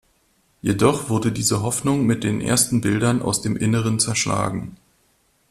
Jedoch 0.63 1.09
wurde 1.09 1.31
diese 1.31 1.61
Hoffnung 1.61 2.07
mit 2.07 2.23
den 2.23 2.41
ersten 2.41 2.81
Bildern 2.81 3.21
aus 3.21 3.43
dem 3.43 3.55
Inneren 3.55 3.99
zerschlagen. 3.99 4.77